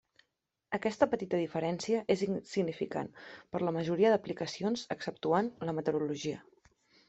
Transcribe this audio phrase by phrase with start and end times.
[0.77, 3.11] Aquesta petita diferència és insignificant
[3.53, 6.45] per a la majoria d'aplicacions exceptuant la meteorologia.